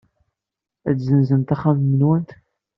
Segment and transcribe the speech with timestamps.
[0.89, 2.29] Ad tessenzemt axxam-nwent.